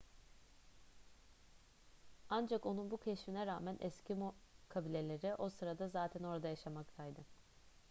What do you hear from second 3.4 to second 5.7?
rağmen eskimo kabileleri o